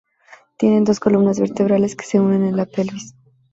Tienen 0.57 0.83
dos 0.83 0.99
columnas 0.99 1.39
vertebrales 1.39 1.95
que 1.95 2.05
se 2.05 2.19
unen 2.19 2.43
en 2.43 2.57
la 2.57 2.65
pelvis. 2.65 3.13